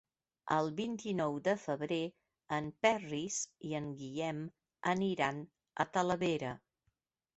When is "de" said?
1.47-1.53